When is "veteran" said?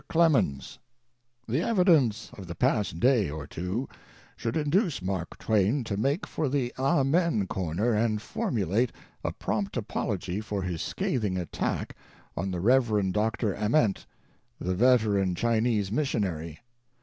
14.73-15.35